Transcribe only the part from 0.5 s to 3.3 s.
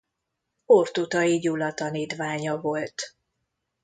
Ortutay Gyula tanítványa volt.